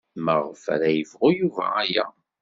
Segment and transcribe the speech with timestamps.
[0.25, 2.05] Maɣef ara yebɣu Yuba aya?